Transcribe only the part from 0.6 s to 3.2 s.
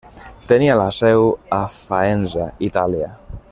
la seu a Faenza, Itàlia.